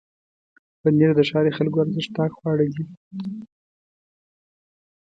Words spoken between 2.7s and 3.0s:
دي.